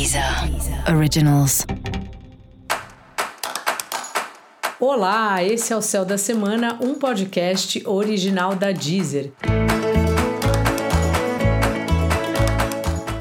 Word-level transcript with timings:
Deezer 0.00 0.24
Originals. 0.96 1.66
Olá, 4.80 5.44
esse 5.44 5.74
é 5.74 5.76
o 5.76 5.82
Céu 5.82 6.06
da 6.06 6.16
Semana, 6.16 6.78
um 6.80 6.94
podcast 6.94 7.86
original 7.86 8.54
da 8.56 8.72
Deezer. 8.72 9.30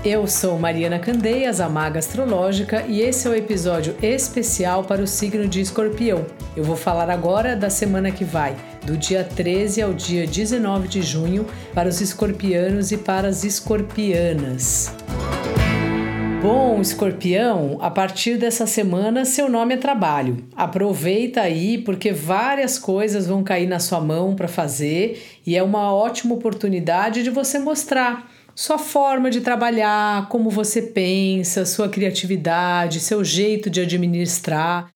Eu 0.06 0.26
sou 0.26 0.58
Mariana 0.58 1.00
Candeias, 1.00 1.60
a 1.60 1.68
Maga 1.68 2.00
Astrológica, 2.00 2.86
e 2.88 3.02
esse 3.02 3.28
é 3.28 3.32
o 3.32 3.36
episódio 3.36 3.94
especial 4.02 4.86
para 4.86 5.02
o 5.02 5.08
signo 5.08 5.50
de 5.50 5.60
Escorpião. 5.60 6.26
Eu 6.56 6.64
vou 6.64 6.78
falar 6.78 7.10
agora 7.10 7.58
da 7.58 7.70
semana 7.70 8.10
que 8.10 8.24
vai, 8.24 8.56
do 8.86 8.96
dia 8.96 9.26
13 9.26 9.82
ao 9.82 9.92
dia 9.92 10.26
19 10.26 10.88
de 10.88 11.02
junho, 11.02 11.46
para 11.76 11.90
os 11.90 12.00
escorpianos 12.00 12.94
e 12.94 12.98
para 12.98 13.28
as 13.28 13.44
escorpianas. 13.44 14.94
Bom, 16.42 16.80
escorpião, 16.80 17.78
a 17.82 17.92
partir 17.92 18.38
dessa 18.38 18.66
semana 18.66 19.26
seu 19.26 19.50
nome 19.50 19.74
é 19.74 19.78
trabalho. 19.78 20.38
Aproveita 20.56 21.42
aí 21.42 21.78
porque 21.78 22.14
várias 22.14 22.80
coisas 22.80 23.28
vão 23.28 23.44
cair 23.44 23.68
na 23.68 23.78
sua 23.78 24.00
mão 24.00 24.34
para 24.34 24.48
fazer 24.48 25.22
e 25.46 25.58
é 25.58 25.62
uma 25.62 25.94
ótima 25.94 26.34
oportunidade 26.34 27.24
de 27.24 27.30
você 27.30 27.60
mostrar 27.60 28.32
sua 28.56 28.78
forma 28.78 29.30
de 29.30 29.42
trabalhar, 29.42 30.30
como 30.30 30.50
você 30.50 30.82
pensa, 30.82 31.66
sua 31.66 31.90
criatividade, 31.90 33.02
seu 33.02 33.22
jeito 33.22 33.70
de 33.70 33.82
administrar. 33.82 34.90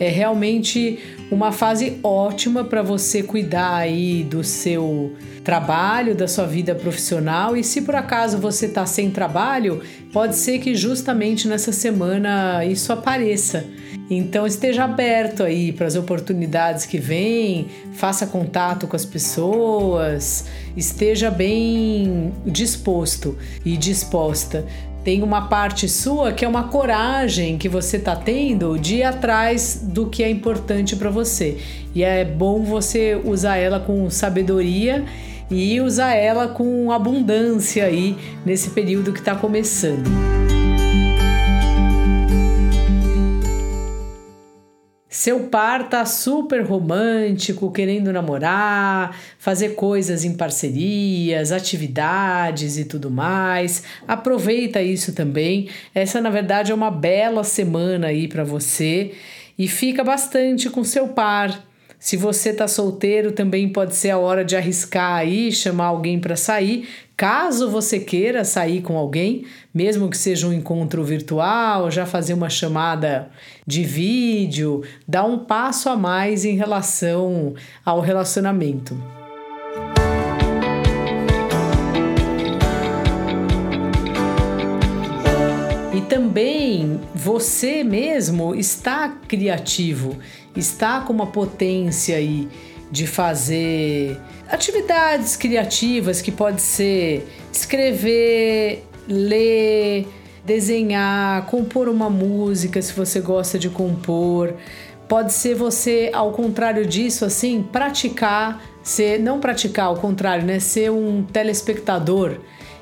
É 0.00 0.08
realmente 0.08 0.98
uma 1.30 1.52
fase 1.52 1.98
ótima 2.02 2.64
para 2.64 2.82
você 2.82 3.22
cuidar 3.22 3.76
aí 3.76 4.24
do 4.24 4.42
seu 4.42 5.14
trabalho, 5.44 6.14
da 6.14 6.26
sua 6.26 6.46
vida 6.46 6.74
profissional. 6.74 7.56
E 7.56 7.62
se 7.62 7.82
por 7.82 7.94
acaso 7.94 8.38
você 8.38 8.66
está 8.66 8.84
sem 8.84 9.10
trabalho, 9.10 9.80
pode 10.12 10.36
ser 10.36 10.58
que 10.58 10.74
justamente 10.74 11.46
nessa 11.46 11.72
semana 11.72 12.64
isso 12.64 12.92
apareça. 12.92 13.64
Então 14.10 14.44
esteja 14.44 14.84
aberto 14.84 15.44
aí 15.44 15.72
para 15.72 15.86
as 15.86 15.94
oportunidades 15.94 16.84
que 16.84 16.98
vêm, 16.98 17.68
faça 17.92 18.26
contato 18.26 18.88
com 18.88 18.96
as 18.96 19.04
pessoas, 19.04 20.46
esteja 20.76 21.30
bem 21.30 22.32
disposto 22.44 23.38
e 23.64 23.76
disposta. 23.76 24.66
Tem 25.02 25.22
uma 25.22 25.48
parte 25.48 25.88
sua 25.88 26.32
que 26.32 26.44
é 26.44 26.48
uma 26.48 26.64
coragem 26.64 27.56
que 27.56 27.68
você 27.68 27.96
está 27.96 28.14
tendo 28.14 28.78
de 28.78 28.96
ir 28.96 29.02
atrás 29.02 29.80
do 29.82 30.06
que 30.06 30.22
é 30.22 30.28
importante 30.28 30.94
para 30.94 31.08
você. 31.08 31.56
E 31.94 32.04
é 32.04 32.24
bom 32.24 32.62
você 32.62 33.20
usar 33.24 33.56
ela 33.56 33.80
com 33.80 34.10
sabedoria 34.10 35.04
e 35.50 35.80
usar 35.80 36.14
ela 36.14 36.48
com 36.48 36.92
abundância 36.92 37.84
aí 37.84 38.16
nesse 38.44 38.70
período 38.70 39.12
que 39.12 39.20
está 39.20 39.34
começando. 39.34 40.39
Seu 45.20 45.40
par 45.40 45.90
tá 45.90 46.06
super 46.06 46.62
romântico, 46.62 47.70
querendo 47.70 48.10
namorar, 48.10 49.14
fazer 49.38 49.74
coisas 49.74 50.24
em 50.24 50.32
parcerias, 50.32 51.52
atividades 51.52 52.78
e 52.78 52.86
tudo 52.86 53.10
mais. 53.10 53.82
Aproveita 54.08 54.80
isso 54.80 55.12
também. 55.12 55.68
Essa 55.94 56.22
na 56.22 56.30
verdade 56.30 56.72
é 56.72 56.74
uma 56.74 56.90
bela 56.90 57.44
semana 57.44 58.06
aí 58.06 58.28
para 58.28 58.44
você 58.44 59.12
e 59.58 59.68
fica 59.68 60.02
bastante 60.02 60.70
com 60.70 60.82
seu 60.82 61.08
par. 61.08 61.66
Se 61.98 62.16
você 62.16 62.54
tá 62.54 62.66
solteiro, 62.66 63.30
também 63.30 63.68
pode 63.68 63.94
ser 63.94 64.08
a 64.08 64.16
hora 64.16 64.42
de 64.42 64.56
arriscar 64.56 65.16
aí, 65.16 65.52
chamar 65.52 65.88
alguém 65.88 66.18
para 66.18 66.34
sair, 66.34 66.88
Caso 67.20 67.68
você 67.68 68.00
queira 68.00 68.46
sair 68.46 68.80
com 68.80 68.96
alguém, 68.96 69.44
mesmo 69.74 70.08
que 70.08 70.16
seja 70.16 70.48
um 70.48 70.54
encontro 70.54 71.04
virtual, 71.04 71.90
já 71.90 72.06
fazer 72.06 72.32
uma 72.32 72.48
chamada 72.48 73.28
de 73.66 73.84
vídeo, 73.84 74.82
dá 75.06 75.22
um 75.22 75.40
passo 75.40 75.90
a 75.90 75.96
mais 75.96 76.46
em 76.46 76.56
relação 76.56 77.52
ao 77.84 78.00
relacionamento. 78.00 78.96
E 85.94 86.00
também 86.08 86.98
você 87.14 87.84
mesmo 87.84 88.54
está 88.54 89.10
criativo, 89.28 90.16
está 90.56 91.02
com 91.02 91.12
uma 91.12 91.26
potência 91.26 92.16
aí 92.16 92.48
de 92.90 93.06
fazer 93.06 94.18
atividades 94.48 95.36
criativas 95.36 96.20
que 96.20 96.32
pode 96.32 96.60
ser 96.60 97.26
escrever, 97.52 98.84
ler, 99.06 100.08
desenhar, 100.44 101.46
compor 101.46 101.88
uma 101.88 102.10
música 102.10 102.82
se 102.82 102.92
você 102.92 103.20
gosta 103.20 103.58
de 103.58 103.68
compor. 103.68 104.54
Pode 105.08 105.32
ser 105.32 105.54
você, 105.54 106.10
ao 106.12 106.32
contrário 106.32 106.86
disso, 106.86 107.24
assim, 107.24 107.62
praticar, 107.62 108.62
ser, 108.82 109.18
não 109.18 109.40
praticar, 109.40 109.86
ao 109.86 109.96
contrário, 109.96 110.44
né? 110.44 110.60
Ser 110.60 110.90
um 110.90 111.24
telespectador 111.24 112.38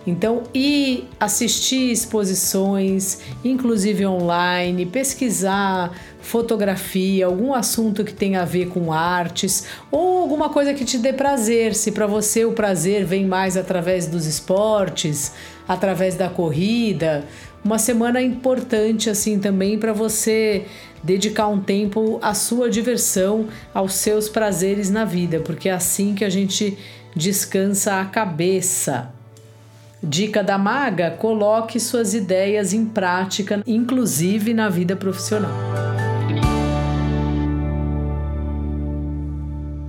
então, 0.09 0.45
ir 0.55 1.07
assistir 1.21 1.93
exposições, 1.93 3.21
inclusive 3.45 4.07
online, 4.07 4.87
pesquisar 4.87 5.93
fotografia, 6.21 7.27
algum 7.27 7.55
assunto 7.55 8.05
que 8.05 8.13
tenha 8.13 8.43
a 8.43 8.45
ver 8.45 8.69
com 8.69 8.93
artes 8.93 9.65
ou 9.91 10.19
alguma 10.19 10.49
coisa 10.49 10.75
que 10.75 10.85
te 10.85 10.99
dê 10.99 11.13
prazer. 11.13 11.75
Se 11.75 11.93
para 11.93 12.07
você 12.07 12.45
o 12.45 12.53
prazer 12.53 13.05
vem 13.05 13.27
mais 13.27 13.57
através 13.57 14.07
dos 14.07 14.27
esportes, 14.27 15.33
através 15.67 16.15
da 16.15 16.29
corrida, 16.29 17.25
uma 17.65 17.79
semana 17.79 18.21
importante 18.23 19.11
assim 19.11 19.39
também 19.39 19.79
para 19.79 19.93
você 19.93 20.65
dedicar 21.03 21.49
um 21.49 21.61
tempo 21.61 22.19
à 22.23 22.35
sua 22.35 22.71
diversão, 22.71 23.47
aos 23.73 23.95
seus 23.95 24.29
prazeres 24.29 24.91
na 24.91 25.05
vida, 25.05 25.41
porque 25.41 25.69
é 25.69 25.73
assim 25.73 26.15
que 26.15 26.25
a 26.25 26.31
gente 26.31 26.77
descansa 27.15 28.01
a 28.01 28.05
cabeça. 28.05 29.11
Dica 30.03 30.43
da 30.45 30.57
maga: 30.57 31.11
coloque 31.11 31.81
suas 31.81 32.15
ideias 32.15 32.73
em 32.73 32.85
prática, 32.85 33.63
inclusive 33.67 34.55
na 34.55 34.69
vida 34.69 34.95
profissional. 34.95 35.88